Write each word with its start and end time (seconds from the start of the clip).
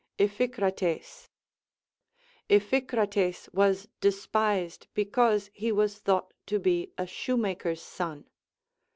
Iphicrates. 0.19 1.29
Iphicrates 2.49 3.47
was 3.53 3.87
despised 3.99 4.87
because 4.95 5.51
he 5.53 5.71
was 5.71 5.99
thought 5.99 6.33
to 6.47 6.57
be 6.57 6.91
a 6.97 7.05
shoemaker's 7.05 7.83
son. 7.83 8.27